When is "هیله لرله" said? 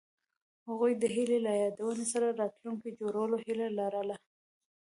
3.45-4.15